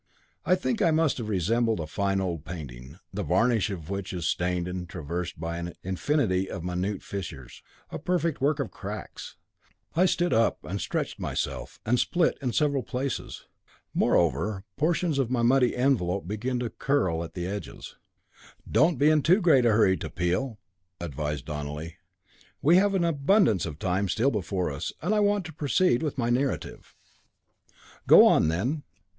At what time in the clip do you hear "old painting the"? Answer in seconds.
2.19-3.21